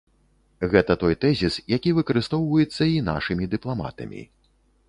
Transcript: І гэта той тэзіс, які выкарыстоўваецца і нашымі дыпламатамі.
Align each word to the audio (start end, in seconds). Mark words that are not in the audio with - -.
І 0.63 0.69
гэта 0.71 0.95
той 1.03 1.17
тэзіс, 1.25 1.59
які 1.75 1.93
выкарыстоўваецца 1.99 2.83
і 2.93 2.99
нашымі 3.13 3.51
дыпламатамі. 3.53 4.27